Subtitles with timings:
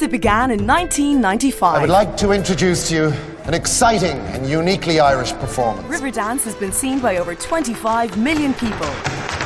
[0.00, 1.74] since it began in 1995.
[1.76, 3.12] I would like to introduce to you
[3.44, 5.86] an exciting and uniquely Irish performance.
[5.88, 8.88] Riverdance has been seen by over 25 million people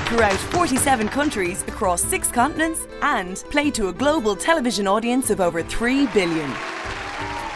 [0.07, 5.61] throughout 47 countries across six continents and played to a global television audience of over
[5.61, 6.49] 3 billion.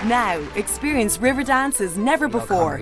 [0.05, 2.77] Now, experience Riverdance as never before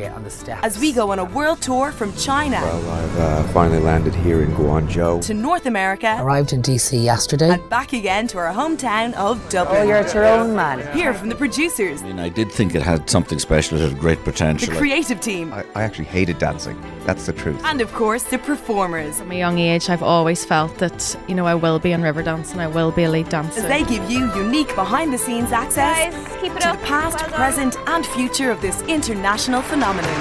[0.62, 4.42] as we go on a world tour from China Well, I've uh, finally landed here
[4.42, 5.22] in Guangzhou.
[5.22, 7.48] to North America Arrived in DC yesterday.
[7.52, 9.78] and back again to our hometown of Dublin.
[9.80, 10.94] Oh, you're a Tyrone man.
[10.94, 13.78] Hear from the producers, I mean, I did think it had something special.
[13.80, 14.68] It had great potential.
[14.74, 16.78] the creative team, I, I actually hated dancing.
[17.06, 17.60] That's the truth.
[17.64, 21.46] and of course the performers From a young age, I've always felt that, you know,
[21.46, 23.60] I will be in Riverdance and I will be a lead dancer.
[23.60, 26.80] as they give you unique behind the scenes access Guys, keep it to up.
[26.80, 30.20] the past, Well present, and future of this international phenomenon.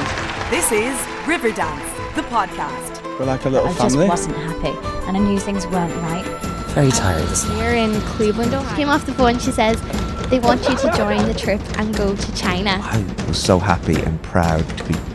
[0.52, 3.02] This is Riverdance, the podcast.
[3.20, 4.08] We're like a little I family.
[4.08, 4.78] just wasn't happy,
[5.08, 6.26] and I knew things weren't right.
[6.76, 8.52] Very tired this We're in Cleveland.
[8.76, 9.40] Came off the phone.
[9.40, 9.82] She says
[10.30, 12.78] they want you to join the trip and go to China.
[12.82, 15.15] I was so happy and proud to be part of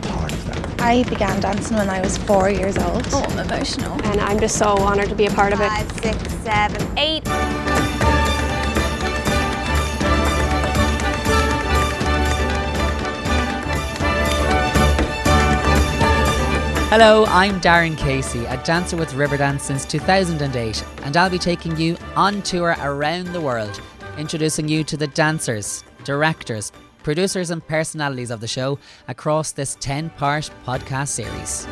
[0.83, 3.07] I began dancing when I was four years old.
[3.11, 3.93] Oh, I'm emotional.
[4.03, 5.69] And I'm just so honoured to be a part of it.
[5.69, 7.21] Five, six, seven, eight.
[16.89, 21.95] Hello, I'm Darren Casey, a dancer with Riverdance since 2008, and I'll be taking you
[22.15, 23.79] on tour around the world,
[24.17, 26.71] introducing you to the dancers, directors,
[27.03, 31.67] producers, and personalities of the show across this 10 part podcast series.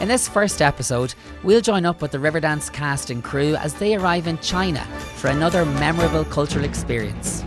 [0.00, 3.96] In this first episode, we'll join up with the Riverdance cast and crew as they
[3.96, 4.84] arrive in China
[5.16, 7.42] for another memorable cultural experience.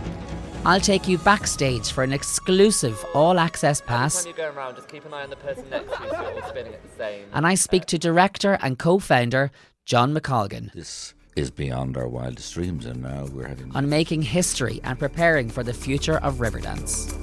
[0.64, 5.22] I'll take you backstage for an exclusive all access pass around, just keep an eye
[5.22, 7.24] on the person next to you so you're all spinning at the same.
[7.32, 9.50] and I speak to director and co founder
[9.86, 13.70] John McColgan This is beyond our wildest dreams, and now we're having.
[13.74, 17.14] on making history and preparing for the future of Riverdance.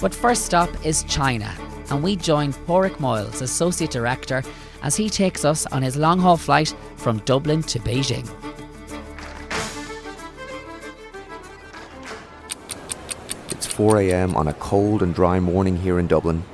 [0.00, 1.52] But first stop is China,
[1.90, 4.42] and we join Padraic Moyles, Associate Director,
[4.82, 8.28] as he takes us on his long haul flight from Dublin to Beijing.
[13.50, 14.36] It's 4 a.m.
[14.36, 16.44] on a cold and dry morning here in Dublin.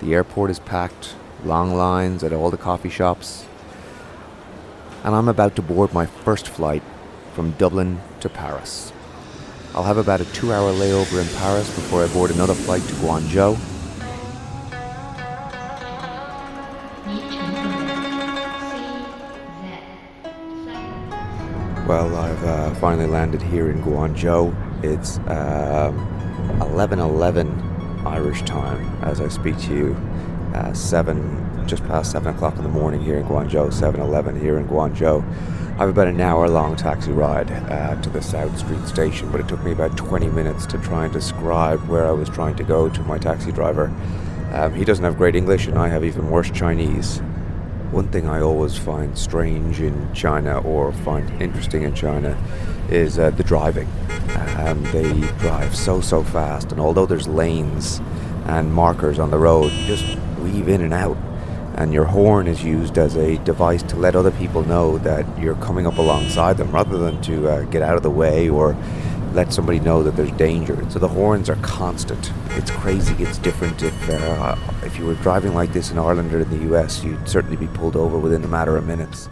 [0.00, 1.14] The airport is packed,
[1.44, 3.44] long lines at all the coffee shops.
[5.04, 6.82] And I'm about to board my first flight
[7.32, 8.92] from Dublin to Paris.
[9.74, 12.94] I'll have about a two hour layover in Paris before I board another flight to
[12.94, 13.58] Guangzhou.
[21.88, 24.54] Well, I've uh, finally landed here in Guangzhou.
[24.84, 25.98] It's um,
[26.60, 30.11] 11:11 Irish time as I speak to you.
[30.54, 33.72] Uh, seven, just past seven o'clock in the morning here in Guangzhou.
[33.72, 35.22] 7:11 here in Guangzhou.
[35.72, 39.48] I have about an hour-long taxi ride uh, to the South Street station, but it
[39.48, 42.90] took me about 20 minutes to try and describe where I was trying to go
[42.90, 43.90] to my taxi driver.
[44.52, 47.20] Um, he doesn't have great English, and I have even worse Chinese.
[47.90, 52.36] One thing I always find strange in China or find interesting in China
[52.90, 53.88] is uh, the driving.
[54.58, 58.02] Um, they drive so, so fast, and although there's lanes
[58.44, 61.16] and markers on the road, just weave in and out.
[61.74, 65.56] And your horn is used as a device to let other people know that you're
[65.56, 68.76] coming up alongside them rather than to uh, get out of the way or
[69.32, 70.84] let somebody know that there's danger.
[70.90, 72.30] So the horns are constant.
[72.50, 73.14] It's crazy.
[73.22, 73.82] It's different.
[73.82, 77.26] If uh, if you were driving like this in Ireland or in the US, you'd
[77.28, 79.28] certainly be pulled over within a matter of minutes.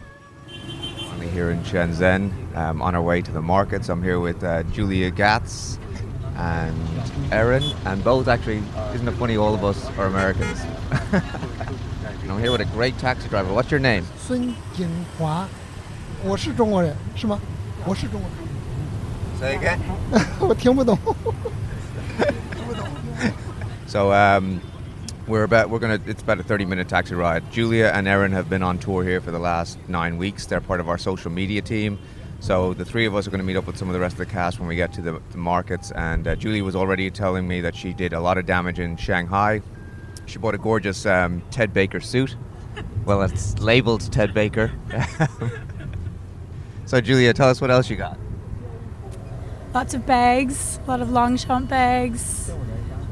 [1.33, 3.89] Here in Shenzhen, um, on our way to the markets.
[3.89, 5.79] I'm here with uh, Julia Gatz
[6.40, 6.76] and
[7.32, 8.62] Erin, and both actually,
[8.94, 10.60] isn't it funny, all of us are Americans.
[11.12, 13.54] and I'm here with a great taxi driver.
[13.54, 14.06] What's your name?
[14.18, 15.48] 孙景华，
[16.24, 17.40] 我是中国人，是吗？
[17.86, 18.40] 我是中国人，
[19.40, 19.80] Say again.
[20.40, 20.98] 我听不懂。
[23.88, 24.60] So um,
[25.28, 27.44] we're about we're gonna it's about a 30 minute taxi ride.
[27.52, 30.46] Julia and Erin have been on tour here for the last nine weeks.
[30.46, 31.98] They're part of our social media team.
[32.41, 34.15] So the three of us are going to meet up with some of the rest
[34.15, 35.93] of the cast when we get to the, the markets.
[35.93, 38.97] And uh, Julie was already telling me that she did a lot of damage in
[38.97, 39.61] Shanghai.
[40.25, 42.37] She bought a gorgeous um, Ted Baker suit.
[43.05, 44.71] Well, it's labeled Ted Baker.
[46.87, 48.19] so Julia, tell us what else you got.
[49.75, 52.53] Lots of bags, a lot of Longchamp bags,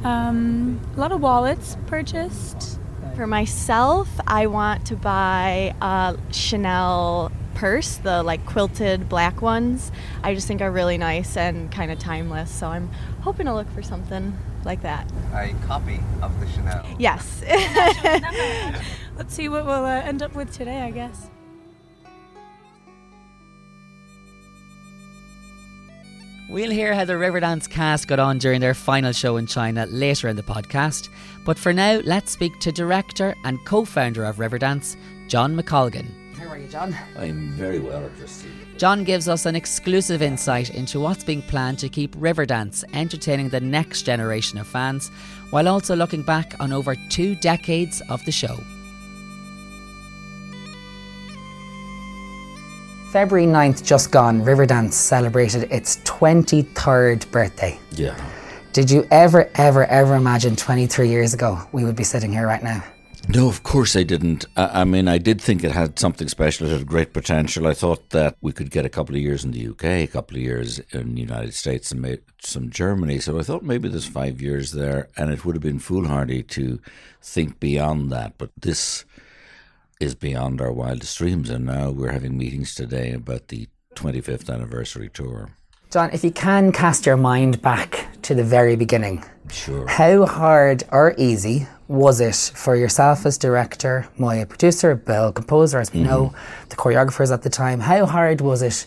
[0.05, 2.79] um, a lot of wallets purchased.
[3.17, 9.91] For myself, I want to buy a Chanel purse, the like quilted black ones.
[10.23, 12.53] I just think are really nice and kind of timeless.
[12.53, 12.89] So I'm
[13.23, 14.33] hoping to look for something
[14.65, 15.11] like that.
[15.35, 16.87] A copy of the Chanel.
[17.01, 17.43] Yes.
[19.17, 21.31] Let's see what we'll uh, end up with today, I guess.
[26.49, 30.29] We'll hear how the Riverdance cast got on during their final show in China later
[30.29, 31.09] in the podcast.
[31.45, 34.97] But for now, let's speak to director and co founder of Riverdance,
[35.27, 36.28] John McColgan.
[36.39, 36.97] How are you, John?
[37.17, 38.53] I'm very well, Christine.
[38.77, 43.61] John gives us an exclusive insight into what's being planned to keep Riverdance entertaining the
[43.61, 45.09] next generation of fans,
[45.51, 48.57] while also looking back on over two decades of the show.
[53.11, 57.81] February 9th, just gone, Riverdance celebrated its 23rd birthday.
[57.91, 58.17] Yeah.
[58.73, 62.63] Did you ever, ever, ever imagine 23 years ago we would be sitting here right
[62.63, 62.85] now?
[63.31, 64.47] No, of course I didn't.
[64.57, 66.67] I, I, mean, I did think it had something special.
[66.67, 67.67] It had great potential.
[67.67, 70.39] I thought that we could get a couple of years in the UK, a couple
[70.39, 73.19] of years in the United States, and some Germany.
[73.19, 76.81] So I thought maybe there's five years there, and it would have been foolhardy to
[77.21, 78.39] think beyond that.
[78.39, 79.05] But this
[80.01, 85.11] is beyond our wildest dreams, and now we're having meetings today about the 25th anniversary
[85.13, 85.51] tour.
[85.91, 89.87] John, if you can cast your mind back to the very beginning, sure.
[89.87, 95.93] How hard or easy was it for yourself as director, Moya producer, Bill composer, as
[95.93, 96.09] we mm-hmm.
[96.09, 96.35] know,
[96.69, 97.81] the choreographers at the time?
[97.81, 98.87] How hard was it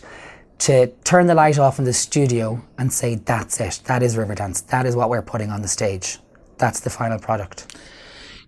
[0.60, 3.80] to turn the light off in the studio and say, "That's it.
[3.86, 4.66] That is Riverdance.
[4.68, 6.18] That is what we're putting on the stage.
[6.58, 7.76] That's the final product."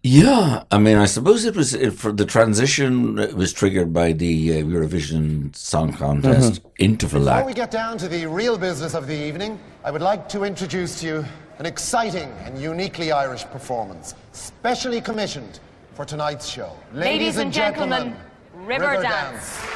[0.06, 3.18] Yeah, I mean, I suppose it was it, for the transition.
[3.18, 6.68] It was triggered by the uh, Eurovision Song Contest mm-hmm.
[6.78, 7.38] interval act.
[7.38, 10.44] Before we get down to the real business of the evening, I would like to
[10.44, 11.24] introduce to you
[11.58, 15.60] an exciting and uniquely Irish performance, specially commissioned
[15.92, 16.72] for tonight's show.
[16.94, 19.58] Ladies, Ladies and, gentlemen, gentlemen River, River Dance.
[19.58, 19.70] Dance.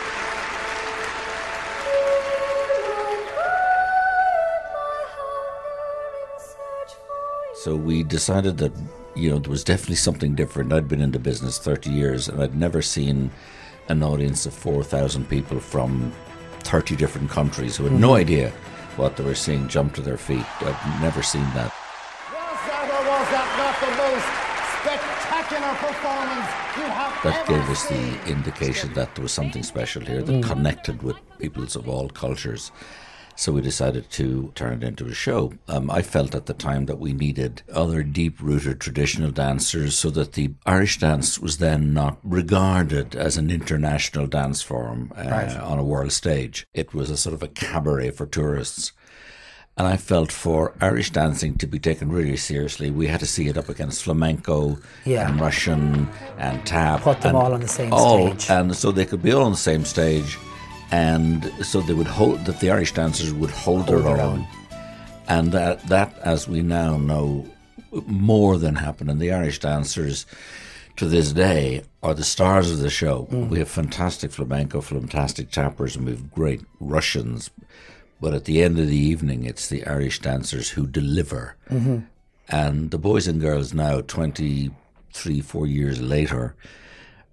[7.63, 8.73] So we decided that
[9.15, 10.73] you know, there was definitely something different.
[10.73, 13.31] I'd been in the business 30 years and I'd never seen
[13.91, 16.15] an audience of 4,000 people from
[16.61, 18.01] 30 different countries who had mm-hmm.
[18.01, 18.55] no idea
[18.99, 20.45] what they were seeing jump to their feet.
[20.61, 21.73] I've never seen that.
[22.35, 24.29] Was that or was that not the most
[24.83, 30.23] spectacular performance you have That gave us the indication that there was something special here
[30.23, 30.43] that mm.
[30.43, 32.73] connected with peoples of all cultures.
[33.39, 35.53] So we decided to turn it into a show.
[35.69, 40.11] Um, I felt at the time that we needed other deep rooted traditional dancers so
[40.11, 45.57] that the Irish dance was then not regarded as an international dance form uh, right.
[45.57, 46.67] on a world stage.
[46.75, 48.91] It was a sort of a cabaret for tourists.
[49.77, 53.47] And I felt for Irish dancing to be taken really seriously, we had to see
[53.47, 55.31] it up against flamenco yeah.
[55.31, 56.09] and Russian
[56.39, 57.03] and tap.
[57.03, 58.51] Put them and, all on the same all, stage.
[58.51, 60.37] And so they could be all on the same stage
[60.91, 64.21] and so they would hold that the Irish dancers would hold, hold their, own.
[64.21, 64.47] own,
[65.29, 67.47] and that that, as we now know,
[68.07, 69.11] more than happened.
[69.11, 70.27] And the Irish dancers,
[70.97, 73.29] to this day, are the stars of the show.
[73.31, 73.49] Mm.
[73.49, 77.51] We have fantastic flamenco, fantastic tappers, and we have great Russians.
[78.21, 81.57] But at the end of the evening, it's the Irish dancers who deliver.
[81.71, 81.99] Mm-hmm.
[82.49, 86.57] And the boys and girls now, 23, four years later,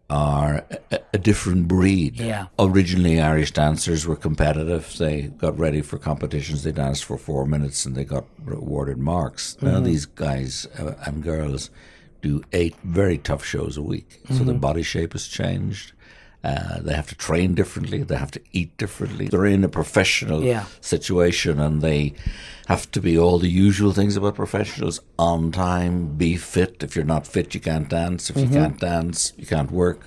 [0.09, 2.19] are a, a, different breed.
[2.19, 2.47] Yeah.
[2.59, 4.95] Originally, Irish dancers were competitive.
[4.97, 6.63] They got ready for competitions.
[6.63, 9.55] They danced for four minutes and they got awarded marks.
[9.55, 9.65] Mm-hmm.
[9.65, 11.71] Now these guys uh, and girls
[12.21, 14.21] do eight very tough shows a week.
[14.23, 14.37] Mm-hmm.
[14.37, 15.93] So the body shape has changed.
[16.45, 18.03] Uh, they have to train differently.
[18.03, 19.27] They have to eat differently.
[19.27, 20.65] They're in a professional yeah.
[20.79, 22.13] situation, and they
[22.67, 26.83] have to be all the usual things about professionals: on time, be fit.
[26.83, 28.29] If you're not fit, you can't dance.
[28.29, 28.53] If mm-hmm.
[28.53, 30.01] you can't dance, you can't work.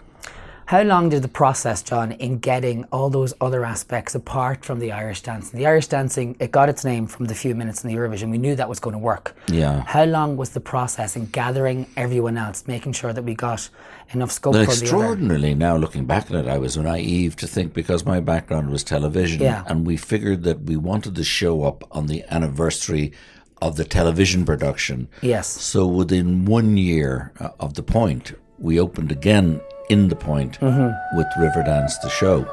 [0.69, 4.93] How long did the process, John, in getting all those other aspects apart from the
[4.93, 5.59] Irish dancing?
[5.59, 8.31] The Irish dancing, it got its name from the few minutes in the Eurovision.
[8.31, 9.35] We knew that was going to work.
[9.51, 9.83] Yeah.
[9.87, 13.67] How long was the process in gathering everyone else, making sure that we got
[14.13, 17.73] enough scope well, for extraordinarily, now looking back at it, I was naive to think
[17.73, 19.65] because my background was television, yeah.
[19.69, 23.15] and we figured that we wanted to show up on the anniversary
[23.63, 25.09] of the television production.
[25.23, 25.47] Yes.
[25.47, 31.17] So within one year uh, of the point, we opened again in the point mm-hmm.
[31.17, 32.47] with Riverdance the show.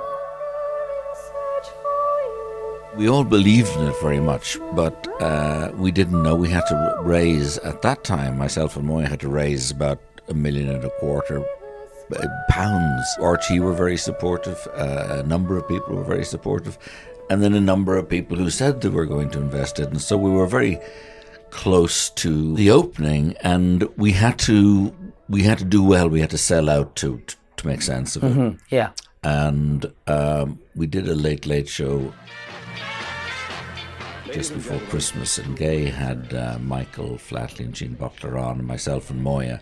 [2.95, 6.33] We all believed in it very much, but uh, we didn't know.
[6.33, 10.33] We had to raise, at that time, myself and Moya had to raise about a
[10.33, 11.43] million and a quarter
[12.15, 13.05] uh, pounds.
[13.19, 16.77] RTE were very supportive, uh, a number of people were very supportive,
[17.29, 19.89] and then a number of people who said they were going to invest it.
[19.89, 20.79] And so we were very
[21.49, 24.93] close to the opening, and we had to
[25.29, 26.09] we had to do well.
[26.09, 27.21] We had to sell out to
[27.57, 28.33] to, make sense of it.
[28.33, 28.57] Mm-hmm.
[28.69, 28.91] Yeah,
[29.23, 32.13] and um, we did a late late show
[34.31, 39.09] just before Christmas, and Gay had uh, Michael Flatley and Jean Butler on, and myself
[39.09, 39.61] and Moya.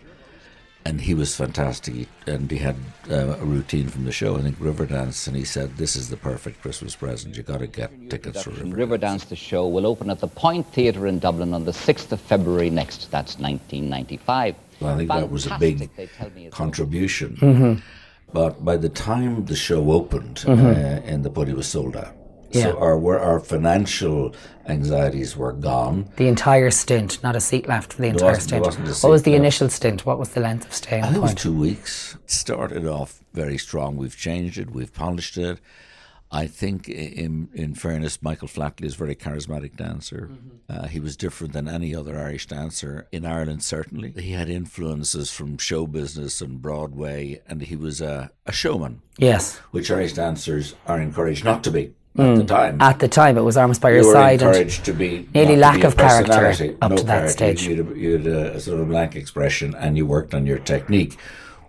[0.85, 2.07] And he was fantastic.
[2.27, 2.75] And he had
[3.09, 6.17] uh, a routine from the show, I think Riverdance, and he said, "This is the
[6.17, 7.35] perfect Christmas present.
[7.37, 10.65] You got to get tickets for Riverdance." Riverdance, the show, will open at the Point
[10.73, 13.09] Theatre in Dublin on the 6th of February next.
[13.11, 14.55] That's 1995.
[14.79, 15.89] Well, I think that was a big
[16.51, 17.37] contribution.
[17.37, 17.81] Mhm.
[18.33, 21.03] But by the time the show opened, Mhm.
[21.05, 22.15] uh, in the body was sold out.
[22.53, 22.63] Yeah.
[22.63, 24.33] So our our financial
[24.67, 26.09] anxieties were gone.
[26.17, 28.65] The entire stint, not a seat left for the There entire wasn't- there stint.
[28.65, 29.39] wasn't a What was the left.
[29.41, 30.05] initial stint?
[30.05, 32.15] What was the length of stay I think it was two weeks.
[32.25, 33.97] Started off very strong.
[33.97, 34.71] We've changed it.
[34.71, 35.59] We've polished it.
[36.35, 40.31] I think, in in fairness, Michael Flatley is a very charismatic dancer.
[40.67, 43.61] Uh, he was different than any other Irish dancer in Ireland.
[43.61, 49.01] Certainly, he had influences from show business and Broadway, and he was a, a showman.
[49.19, 49.59] Yes.
[49.69, 52.33] which Irish dancers are encouraged not to be Mm.
[52.33, 52.81] at the time.
[52.81, 55.27] At the time, it was almost by your you were side and encouraged to be
[55.33, 57.29] nearly lack be of character up no to that character.
[57.29, 57.67] stage.
[57.67, 60.59] You had, a, you had a, sort of blank expression, and you worked on your
[60.59, 61.17] technique.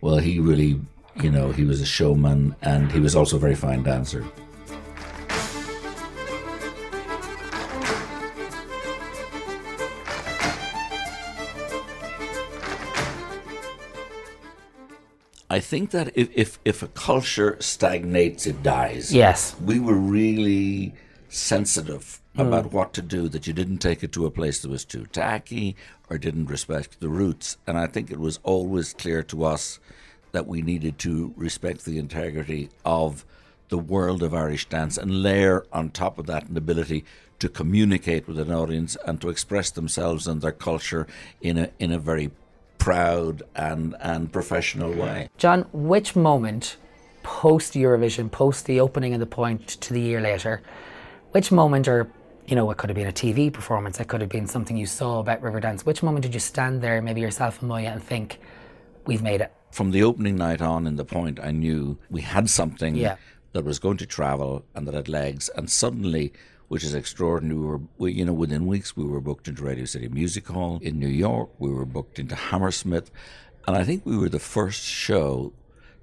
[0.02, 0.80] Well, he really,
[1.22, 4.22] you know, he was a showman, and he was also a very fine dancer.
[15.54, 19.14] I think that if, if, if a culture stagnates, it dies.
[19.14, 19.54] Yes.
[19.70, 20.94] We were really
[21.28, 22.48] sensitive Mm.
[22.48, 25.06] about what to do, that you didn't take it to a place that was too
[25.12, 25.76] tacky
[26.10, 27.58] or didn't respect the roots.
[27.64, 29.78] And I think it was always clear to us
[30.32, 33.24] that we needed to respect the integrity of
[33.68, 37.04] the world of Irish dance and layer on top of that an ability
[37.38, 41.06] to communicate with an audience and to express themselves and their culture
[41.40, 42.32] in a in a very
[42.84, 45.28] proud and and professional way.
[45.38, 46.76] John, which moment
[47.22, 50.60] post Eurovision, post the opening of the point to the year later,
[51.32, 52.10] which moment, or
[52.46, 54.84] you know, it could have been a TV performance, it could have been something you
[54.84, 55.86] saw about Riverdance.
[55.86, 58.38] Which moment did you stand there, maybe yourself and Moya, and think,
[59.06, 59.50] "We've made it"?
[59.70, 63.16] From the opening night on in the point, I knew we had something Yeah.
[63.52, 65.48] that was going to travel and that had legs.
[65.56, 66.34] And suddenly,
[66.68, 69.84] which is extraordinary, we were, we, you know, within weeks we were booked into Radio
[69.84, 71.50] City Music Hall in New York.
[71.58, 73.10] We were booked into Hammersmith,
[73.66, 75.52] and I think we were the first show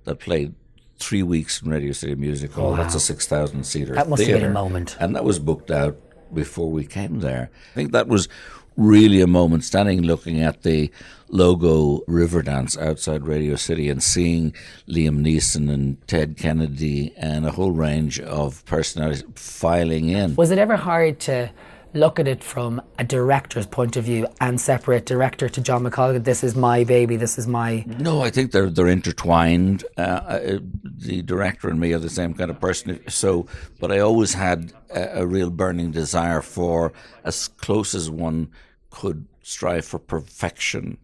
[0.06, 0.54] that played
[1.00, 2.76] three weeks in Radio City Music Hall.
[2.76, 3.96] That's a six thousand seater.
[3.96, 4.98] That must have been a moment.
[5.00, 5.98] and that was booked out
[6.34, 7.50] before we came there.
[7.72, 8.30] I think that was
[8.78, 10.92] really a moment standing looking at the
[11.30, 14.54] logo Riverdance outside Radio City and seeing
[14.88, 20.36] Liam Neeson and Ted Kennedy and a whole range of personalities filing in.
[20.36, 21.52] Was it ever hard to
[21.94, 26.24] look at it from a director's point of view and separate director to John McColgan?
[26.24, 27.18] This is my baby.
[27.18, 27.84] This is my.
[27.88, 29.84] No, I think they're they're intertwined.
[29.98, 33.00] Uh, uh, the director and me are the same kind of person.
[33.10, 33.48] So,
[33.80, 36.94] but I always had a, a real burning desire for
[37.24, 38.50] as close as one
[38.90, 40.98] could strive for perfection,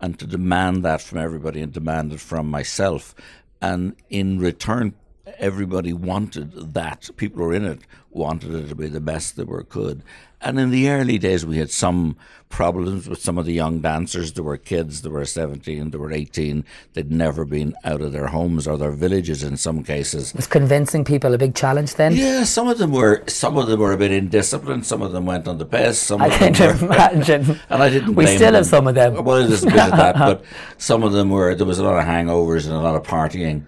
[0.00, 3.14] and to demand that from everybody and demand it from myself,
[3.60, 4.94] and in return.
[5.38, 7.10] Everybody wanted that.
[7.16, 10.02] People who were in it wanted it to be the best they were could.
[10.44, 12.16] And in the early days, we had some
[12.50, 14.34] problems with some of the young dancers.
[14.34, 16.66] There were kids, there were 17, there were 18.
[16.92, 20.34] They'd never been out of their homes or their villages in some cases.
[20.34, 22.14] Was convincing people a big challenge then?
[22.14, 24.84] Yeah, some of them were some of them were a bit indisciplined.
[24.84, 25.98] Some of them went on the piss.
[25.98, 27.58] Some I of can't imagine.
[27.70, 28.14] and I didn't.
[28.14, 28.54] We still them.
[28.54, 29.24] have some of them.
[29.24, 30.44] Well, there's a bit of that, but
[30.76, 31.54] some of them were.
[31.54, 33.64] There was a lot of hangovers and a lot of partying,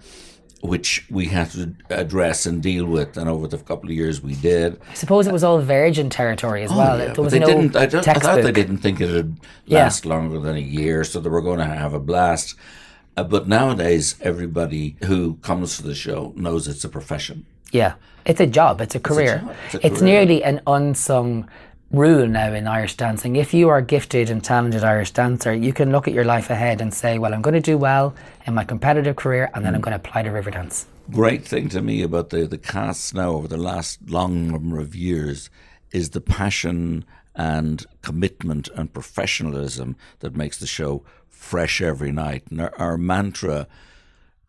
[0.61, 3.17] which we had to address and deal with.
[3.17, 4.79] And over the couple of years, we did.
[4.89, 6.97] I suppose it was all virgin territory as Oh, well.
[6.99, 7.75] yeah, there was they no didn't.
[7.75, 9.83] I, don't, I thought they didn't think it'd Yeah.
[9.83, 12.55] last longer than a year, so they were going to have a blast.
[13.15, 17.45] Uh, but nowadays, everybody who comes to the show knows it's a profession.
[17.71, 17.93] Yeah,
[18.25, 18.79] it's a job.
[18.81, 19.39] It's a career.
[19.39, 20.13] job, it's a It's career.
[20.13, 21.49] nearly an unsung
[21.91, 23.35] rule now in Irish dancing.
[23.35, 26.49] If you are a gifted and talented Irish dancer, you can look at your life
[26.49, 28.13] ahead and say, "Well, I'm going to do well
[28.45, 29.85] in my competitive career, and then I'm Mm.
[29.85, 33.29] going to apply to river dance." great thing to me about the, the casts now
[33.31, 35.49] over the last long number of years
[35.93, 42.43] is the passion and commitment and professionalism that makes the show fresh every night.
[42.49, 43.67] And our, our mantra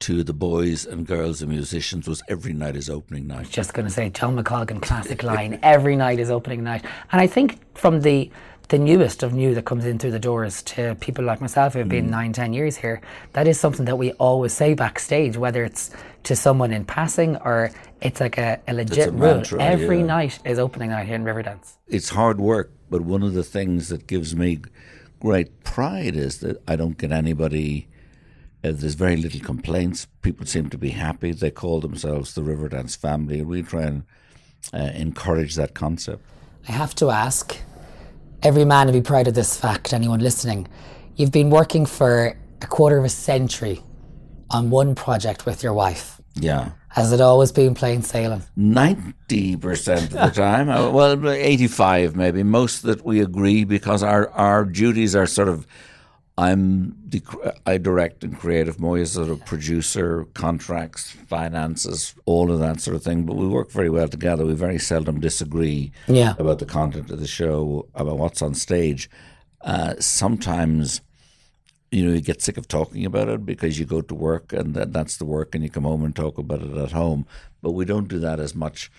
[0.00, 3.50] to the boys and girls and musicians was every night is opening night.
[3.50, 5.58] Just going to say John McColgan classic line.
[5.62, 8.30] Every night is opening night, and I think from the
[8.68, 11.78] the newest of new that comes in through the doors to people like myself who
[11.78, 12.10] have been Mm.
[12.10, 13.00] nine, ten years here,
[13.32, 15.90] that is something that we always say backstage, whether it's
[16.24, 17.70] to someone in passing or
[18.02, 19.36] it's like a, a legit a rule.
[19.36, 20.04] mantra, Every yeah.
[20.04, 21.76] night is opening night here in Riverdance.
[21.86, 24.60] It's hard work, but one of the things that gives me
[25.18, 27.88] great pride is that I don't get anybody.
[28.64, 30.06] Uh, there's very little complaints.
[30.22, 31.32] People seem to be happy.
[31.32, 34.02] They call themselves the Riverdance family, and we try and
[34.74, 36.24] uh, encourage that concept.
[36.68, 37.56] I have to ask
[38.42, 40.66] every man to be proud of this fact, anyone listening.
[41.14, 43.80] You've been working for a quarter of a century
[44.50, 46.20] on one project with your wife.
[46.34, 46.70] Yeah.
[46.88, 48.42] Has it always been plain sailing?
[48.56, 52.42] Ninety percent of the time, Uh, well, eighty-five maybe.
[52.42, 55.66] Most that we agree because our our duties are sort of.
[56.38, 57.20] I'm the
[57.66, 62.94] I direct and create if Moya's sort of producer, contracts, finances, all of that sort
[62.94, 63.24] of thing.
[63.24, 64.46] But we work very well together.
[64.46, 66.34] We very seldom disagree Yeah.
[66.38, 69.10] about the content of the show, about what's on stage.
[69.62, 71.00] Uh, sometimes
[71.90, 74.74] you know, you get sick of talking about it because you go to work and
[74.74, 77.26] that, that's the work, and you come home and talk about it at home.
[77.62, 78.92] But we don't do that as much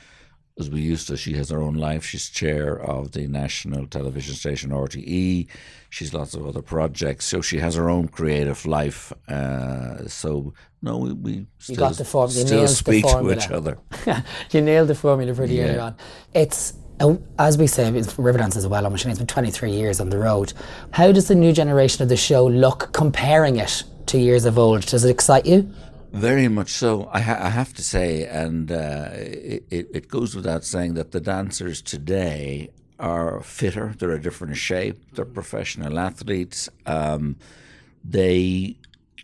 [0.58, 1.18] as we used to.
[1.18, 2.04] She has her own life.
[2.06, 5.48] She's chair of the national television station RTE.
[5.90, 9.12] She's lots of other projects, so she has her own creative life.
[9.28, 12.30] Uh, so no, we, we You still, got the form.
[12.32, 13.78] You still speak the to each other.
[14.52, 15.64] you nailed the formula pretty Yeah.
[15.66, 15.96] early on.
[16.34, 19.10] It's uh, as we say, Riverdance is a well-known machine.
[19.12, 20.54] It's been 23 years on the road.
[20.92, 24.86] How does the new generation of the show look comparing it to years of old?
[24.86, 25.72] Does it excite you?
[26.12, 27.08] Very much so.
[27.14, 31.12] I, ha- I have to say, and uh, it, it, it goes without saying that
[31.12, 33.94] the dancers today are fitter.
[33.98, 35.14] They're a different shape.
[35.14, 36.68] They're professional athletes.
[36.86, 37.38] Um,
[38.04, 38.78] they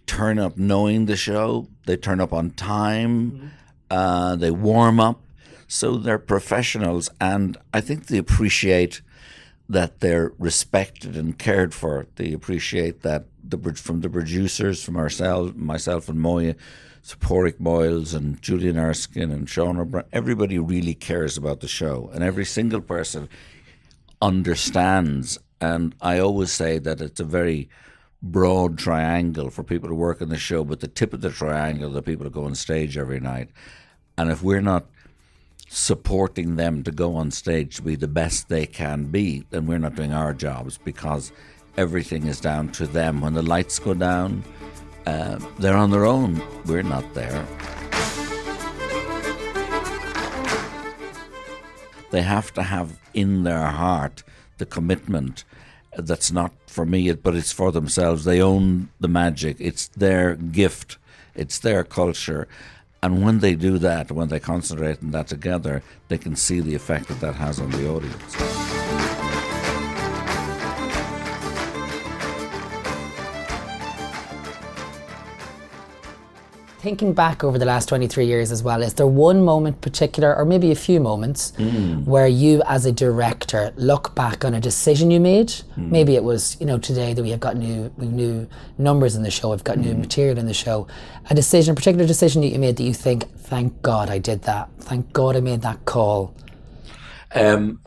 [0.05, 1.67] turn up knowing the show.
[1.87, 3.51] They turn up on time.
[3.89, 5.21] Uh, they warm up.
[5.67, 9.01] So they're professionals, and I think they appreciate
[9.67, 12.07] that they're respected and cared for.
[12.15, 16.55] They appreciate that the from the producers, from ourselves, myself and Moya,
[17.19, 20.07] Padraic Moyles and Julian Erskine and Sean O'Brien.
[20.11, 23.29] Everybody really cares about the show, and every single person
[24.21, 25.37] understands.
[25.61, 27.69] And I always say that it's a very
[28.21, 31.91] broad triangle for people to work in the show, but the tip of the triangle,
[31.91, 33.49] the people who go on stage every night.
[34.17, 34.85] And if we're not
[35.67, 39.79] supporting them to go on stage to be the best they can be, then we're
[39.79, 41.31] not doing our jobs because
[41.77, 43.21] everything is down to them.
[43.21, 44.43] When the lights go down,
[45.05, 46.41] uh, they're on their own.
[46.65, 47.45] We're not there.
[52.11, 54.23] They have to have in their heart
[54.57, 55.43] the commitment
[55.97, 58.23] that's not for me, but it's for themselves.
[58.23, 60.97] They own the magic, it's their gift,
[61.33, 62.47] it's their culture.
[63.03, 66.75] And when they do that, when they concentrate on that together, they can see the
[66.75, 68.84] effect that that has on the audience.
[76.85, 80.45] Thinking back over the last 23 years as well, is there one moment particular, or
[80.45, 82.05] maybe a few moments, Mm.
[82.05, 85.47] where you as a director look back on a decision you made?
[85.47, 85.89] Mm.
[85.89, 89.23] Maybe it was, you know, today that we have got new, we've new numbers in
[89.23, 90.01] the show, we've got new Mm.
[90.01, 90.85] material in the show.
[91.31, 94.43] A decision, a particular decision that you made that you think, thank God I did
[94.43, 94.69] that.
[94.79, 96.35] Thank God I made that call.
[97.33, 97.79] Um,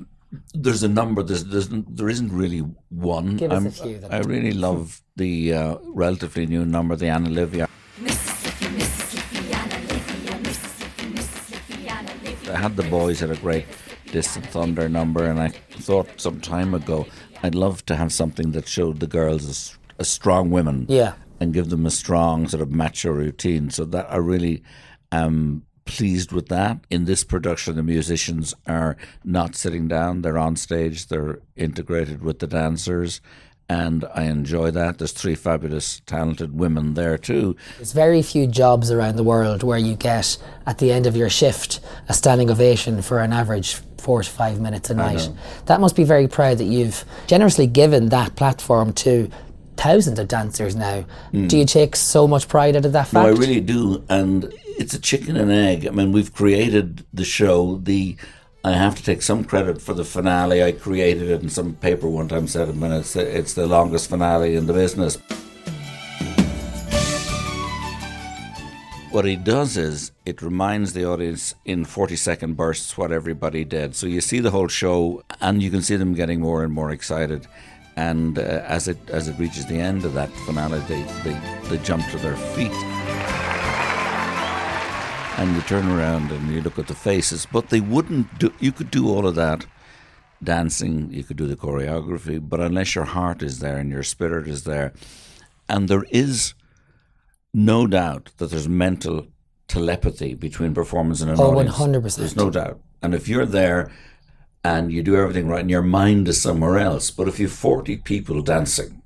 [0.53, 1.23] there's a number.
[1.23, 3.37] There's, there's there isn't really one.
[3.37, 4.11] Give us a I'm- few then.
[4.13, 7.69] I really love the uh, relatively new number, the Anna Livia.
[12.57, 13.67] Had the boys at a great
[14.13, 17.07] Distant Thunder number, and I thought some time ago
[17.43, 20.87] I'd love to have something that showed the girls as, as strong women.
[20.89, 21.15] Yeah.
[21.41, 23.71] And give them a strong sort of macho routine.
[23.71, 24.63] So that I really
[25.13, 26.81] am pleased with that.
[26.91, 31.07] In this production, the musicians are not sitting down; they're on stage.
[31.07, 33.21] They're integrated with the dancers.
[33.69, 34.97] And I enjoy that.
[34.97, 37.55] There's three fabulous, talented women there too.
[37.77, 41.29] There's very few jobs around the world where you get, at the end of your
[41.29, 45.29] shift, a standing ovation for an average four to five minutes a night.
[45.67, 49.29] That must be very proud that you've generously given that platform to
[49.77, 51.05] thousands of dancers now.
[51.33, 51.49] Mm.
[51.49, 53.37] Do you take so much pride out of that No, fact?
[53.37, 55.87] I really do, and it's a chicken and egg.
[55.87, 57.77] I mean, we've created the show.
[57.77, 58.17] The
[58.64, 60.62] I have to take some credit for the finale.
[60.62, 64.11] I created it, and some paper one time said, "I mean, it's it's the longest
[64.11, 65.16] finale in the business."
[69.11, 73.97] What it does is it reminds the audience in 40 second bursts what everybody did.
[73.97, 76.90] So you see the whole show and you can see them getting more and more
[76.90, 77.47] excited.
[77.97, 81.79] And uh, as it as it reaches the end of that finale, they, they, they
[81.83, 82.98] jump to their feet.
[85.38, 87.46] And you turn around and you look at the faces.
[87.51, 89.64] But they wouldn't do, you could do all of that
[90.42, 94.46] dancing, you could do the choreography, but unless your heart is there and your spirit
[94.48, 94.92] is there,
[95.68, 96.55] and there is
[97.55, 99.27] no doubt that there's mental
[99.68, 101.77] telepathy between performance and an Oh, audience.
[101.77, 102.16] 100%.
[102.16, 102.81] There's no doubt.
[103.03, 103.90] And if you're there
[104.64, 107.98] and you do everything right and your mind is somewhere else, but if you've 40
[107.98, 109.03] people dancing,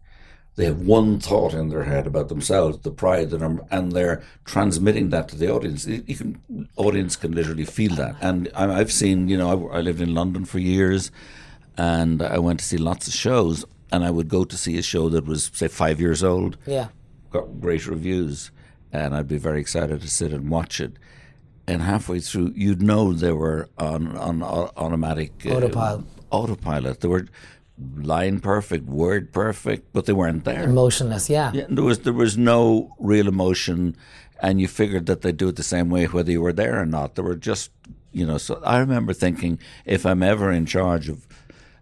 [0.56, 4.22] they have one thought in their head about themselves, the pride, the number, and they're
[4.44, 5.86] transmitting that to the audience.
[5.86, 8.16] You can, audience can literally feel that.
[8.20, 11.10] And I- I've seen, you know, I, I lived in London for years,
[11.78, 14.82] and I went to see lots of shows, and I would go to see a
[14.82, 16.88] show that was say five years old, Yeah.
[17.30, 18.50] got great reviews,
[18.92, 20.92] and I'd be very excited to sit and watch it.
[21.66, 26.04] And halfway through, you'd know they were on on au- automatic uh, Autopilot.
[26.30, 27.00] Autopilot.
[27.00, 27.26] They were
[27.96, 30.64] line perfect, word perfect, but they weren't there.
[30.64, 31.52] Emotionless, yeah.
[31.54, 33.96] Yeah, there was there was no real emotion,
[34.42, 36.86] and you figured that they'd do it the same way whether you were there or
[36.86, 37.14] not.
[37.14, 37.70] They were just,
[38.12, 38.38] you know.
[38.38, 41.26] So I remember thinking, if I'm ever in charge of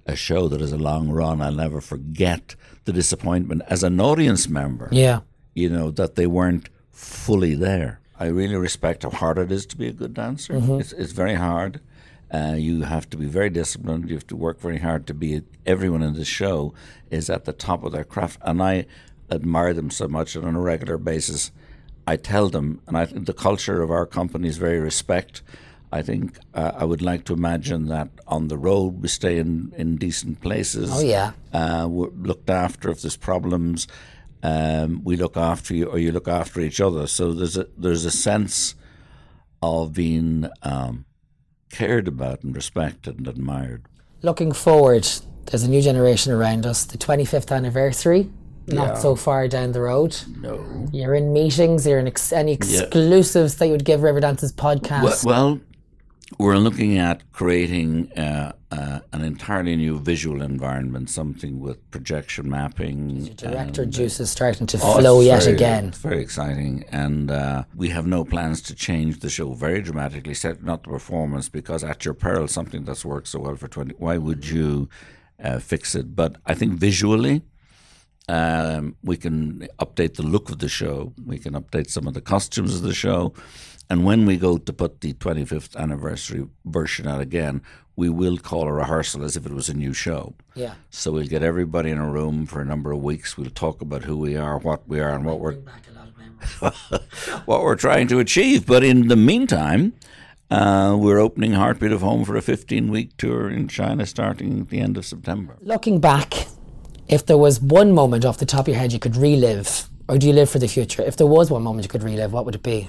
[0.07, 4.49] a show that is a long run, I'll never forget the disappointment as an audience
[4.49, 4.89] member.
[4.93, 5.21] Yeah.
[5.55, 7.99] you know that they weren't fully there.
[8.19, 10.55] I really respect how hard it is to be a good dancer.
[10.55, 10.81] Mhm.
[10.81, 11.81] It's it's very hard.
[12.33, 14.09] Uh, you have to be very disciplined.
[14.09, 15.43] You have to work very hard to be.
[15.67, 16.75] Everyone in the show
[17.11, 18.87] is at the top of their craft, and I
[19.31, 20.37] admire them so much.
[20.37, 21.51] And on a regular basis,
[22.07, 25.43] I tell them, and I think the culture of our company is very respect.
[25.93, 29.73] I think uh, I would like to imagine that on the road we stay in,
[29.77, 30.91] in decent places.
[30.93, 31.33] Oh, yeah.
[31.53, 33.89] Uh, we're looked after if there's problems.
[34.43, 37.07] Um, we look after you, or you look after each other.
[37.07, 38.75] So there's a there's a sense
[39.63, 41.05] of being um,
[41.71, 43.83] cared about and respected and admired.
[44.23, 45.09] Looking forward,
[45.47, 46.85] there's a new generation around us.
[46.85, 48.29] The 25th anniversary,
[48.67, 48.95] not Yeah.
[48.99, 50.17] so far down the road.
[50.41, 50.65] No.
[50.93, 51.87] You're in meetings.
[51.87, 52.83] You're in ex- any Yeah.
[52.83, 55.25] exclusives that you would give Riverdance's podcast.
[55.25, 55.61] Well, well,
[56.39, 63.25] we're looking at creating uh, uh, an entirely new visual environment, something with projection mapping.
[63.35, 65.89] Director and, juice is starting to Oh, flow yet very- again.
[65.89, 70.35] It's very exciting, and uh, we have no plans to change the show very dramatically.
[70.35, 73.95] Set not the performance because at your peril, something that's worked so well for twenty.
[73.99, 74.89] Why would you
[75.43, 76.15] uh, fix it?
[76.15, 77.43] But I think visually.
[78.29, 81.13] Um, we can update the look of the show.
[81.27, 83.35] We can update some of the costumes of the show.
[83.91, 87.61] And when we go to put the 25th anniversary version out again,
[87.97, 90.35] we will call a rehearsal as if it was a new show.
[90.55, 90.75] Yeah.
[90.91, 93.37] So we'll get everybody in a room for a number of weeks.
[93.37, 95.57] We'll talk about who we are, what we are, and what we're
[97.45, 98.65] what we're trying to achieve.
[98.65, 99.93] But in the meantime,
[100.51, 104.79] uh, we're opening Heartbeat of Home for a 15-week tour in China starting at the
[104.79, 105.57] end of September.
[105.61, 106.47] Looking back,
[107.09, 110.17] if there was one moment off the top of your head you could relive, or
[110.17, 111.03] do you live for the future?
[111.03, 112.89] If there was one moment you could relive, what would it be?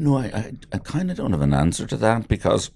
[0.00, 2.70] No, I, I, I kind of don't have an answer to that because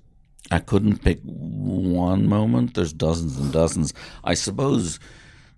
[0.50, 2.74] I couldn't pick one moment.
[2.74, 3.94] There's dozens and dozens.
[4.24, 4.98] I suppose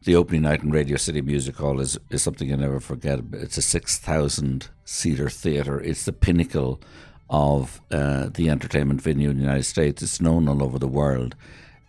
[0.04, 3.20] the opening night in Radio City Music Hall is, is something you never forget.
[3.32, 5.80] It's a 6,000 seater theatre.
[5.80, 6.82] It's the pinnacle
[7.30, 10.02] of uh, the entertainment venue in the United States.
[10.02, 11.34] It's known all over the world.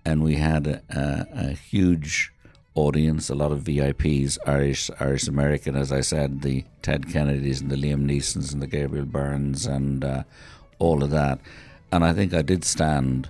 [0.05, 2.31] And we had a, a, a huge
[2.75, 7.71] audience, a lot of VIPs, Irish, Irish American, as I said, the Ted Kennedys and
[7.71, 10.23] the Liam Neesons and the Gabriel Byrnes and uh,
[10.79, 11.39] all of that.
[11.91, 13.29] And I think I did stand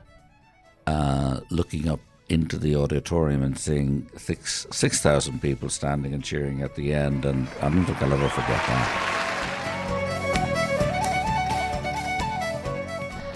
[0.87, 6.63] uh, looking up into the auditorium and seeing six six thousand people standing and cheering
[6.63, 9.21] at the end, and I don't think I'll ever forget that.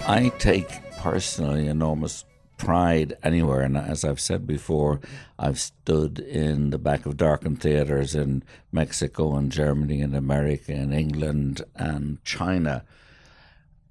[0.08, 0.68] I take
[0.98, 2.24] personally enormous
[2.64, 5.00] pride anywhere, and as I've said before,
[5.38, 10.92] I've stood in the back of darkened theaters in Mexico and Germany and America and
[10.92, 12.84] England and China,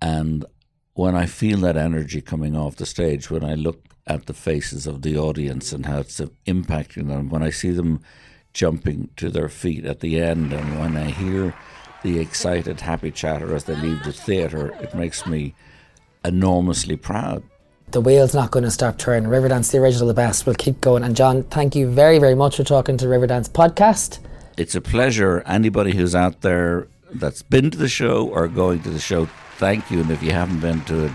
[0.02, 0.46] and
[0.94, 4.86] when I feel that energy coming off the stage, when I look at the faces
[4.86, 8.02] of the audience and how it's impacting them, when I see them
[8.54, 11.56] jumping to their feet at the end, and when I hear
[12.04, 15.54] the excited, happy chatter as they leave the theatre, it makes me
[16.26, 17.44] enormously proud.
[17.92, 19.30] The wheel's not going to stop turning.
[19.30, 20.46] Riverdance, the original, the best.
[20.46, 21.04] We'll keep going.
[21.04, 24.20] And John, thank you very, very much for talking to Riverdance podcast.
[24.58, 25.42] It's a pleasure.
[25.46, 29.26] Anybody who's out there that's been to the show or going to the show,
[29.58, 30.02] thank you.
[30.02, 31.12] And if you haven't been to it,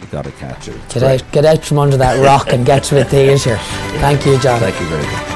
[0.00, 0.76] you got to catch it.
[0.88, 3.56] Get out, get out from under that rock and get to a theatre.
[3.98, 4.60] Thank you, John.
[4.60, 5.33] Thank you very much.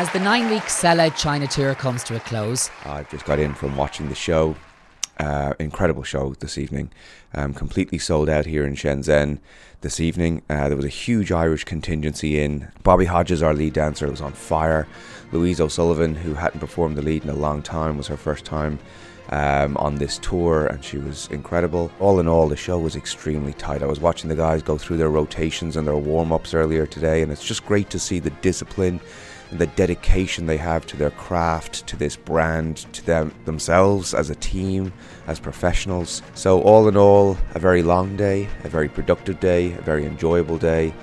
[0.00, 3.52] As the nine week sellout China tour comes to a close, I've just got in
[3.52, 4.56] from watching the show.
[5.18, 6.90] Uh, incredible show this evening.
[7.34, 9.40] Um, completely sold out here in Shenzhen
[9.82, 10.40] this evening.
[10.48, 12.72] Uh, there was a huge Irish contingency in.
[12.82, 14.88] Bobby Hodges, our lead dancer, was on fire.
[15.32, 18.78] Louise O'Sullivan, who hadn't performed the lead in a long time, was her first time
[19.28, 21.92] um, on this tour, and she was incredible.
[22.00, 23.82] All in all, the show was extremely tight.
[23.82, 27.20] I was watching the guys go through their rotations and their warm ups earlier today,
[27.20, 28.98] and it's just great to see the discipline
[29.50, 34.30] and the dedication they have to their craft, to this brand, to them themselves as
[34.30, 34.92] a team,
[35.26, 36.22] as professionals.
[36.34, 40.58] So all in all, a very long day, a very productive day, a very enjoyable
[40.58, 40.94] day.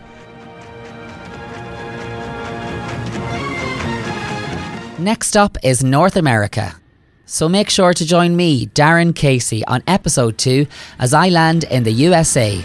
[5.08, 6.76] next up is North America.
[7.26, 10.68] So make sure to join me, Darren Casey, on episode 2
[11.00, 12.62] as I land in the USA.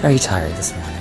[0.00, 0.91] Very tired this morning.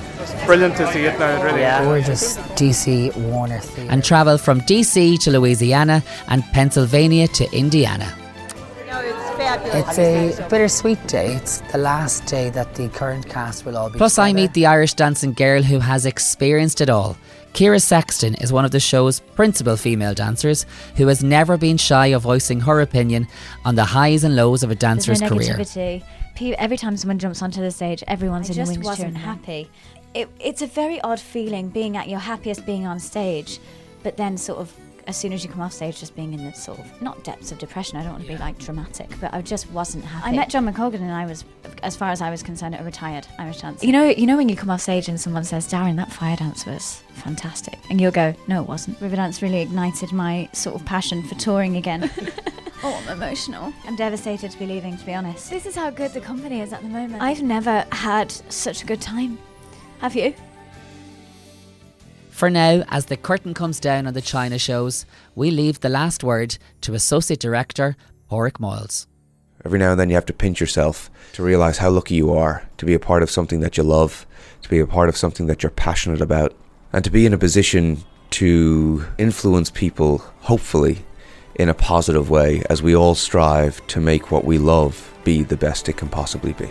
[0.45, 1.62] Brilliant to see it now, really.
[1.86, 3.91] Gorgeous DC Warner Theatre.
[3.91, 8.15] And travel from DC to Louisiana and Pennsylvania to Indiana.
[9.73, 11.36] It's a bittersweet day.
[11.36, 13.97] It's the last day that the current cast will all be.
[13.97, 17.17] Plus, I meet the Irish dancing girl who has experienced it all.
[17.54, 22.08] Kira Sexton is one of the show's principal female dancers who has never been shy
[22.08, 23.27] of voicing her opinion
[23.65, 25.56] on the highs and lows of a dancer's There's no career.
[25.56, 26.56] negativity.
[26.58, 29.25] Every time someone jumps onto the stage, everyone's I in the just wings wasn't cheering
[29.25, 29.69] happy.
[30.13, 33.60] It, it's a very odd feeling being at your happiest being on stage,
[34.04, 34.74] but then sort of
[35.08, 37.52] as soon as you come off stage, just being in the sort of not depths
[37.52, 37.97] of depression.
[37.97, 40.30] I don't want to be like dramatic, but I just wasn't happy.
[40.30, 41.43] I met John McColgan and I was,
[41.84, 43.86] as far as I was concerned, a retired Irish dancer.
[43.86, 46.36] You know, you know when you come off stage and someone says, "Darren, that fire
[46.36, 50.86] dance was fantastic," and you'll go, "No, it wasn't." Riverdance really ignited my sort of
[50.86, 52.10] passion for touring again.
[52.84, 53.74] oh, I'm emotional.
[53.86, 54.97] I'm devastated to be leaving.
[54.97, 57.21] To be honest, This is how good the company is at the moment.
[57.21, 59.38] I've never had such a good time.
[60.01, 60.33] Have you?
[62.31, 66.23] For now, as the curtain comes down on the China shows, we leave the last
[66.23, 67.95] word to Associate Director
[68.27, 69.05] Padraic Moyles.
[69.63, 72.67] Every now and then you have to pinch yourself to realize how lucky you are
[72.77, 74.25] to be a part of something that you love,
[74.63, 76.55] to be a part of something that you're passionate about,
[76.91, 81.05] and to be in a position to influence people, hopefully,
[81.53, 85.57] in a positive way as we all strive to make what we love be the
[85.57, 86.69] best it can possibly be.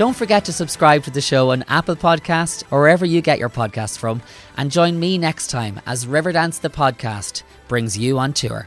[0.00, 3.50] Don't forget to subscribe to the show on Apple Podcast or wherever you get your
[3.50, 4.22] podcasts from,
[4.56, 8.66] and join me next time as Riverdance the podcast brings you on tour.